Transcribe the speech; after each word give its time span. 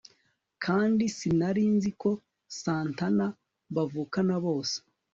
kandi 0.63 1.03
sinari 1.17 1.63
nzi 1.75 1.91
ko 2.01 2.11
santana 2.59 3.25
bavukana 3.75 4.35
bosse 4.45 4.77